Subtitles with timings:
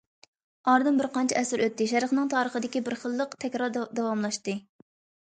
[0.71, 4.57] ئارىدىن بىر قانچە ئەسىر ئۆتتى، شەرقنىڭ تارىخىدىكى بىر خىللىق تەكرار داۋاملاشتى.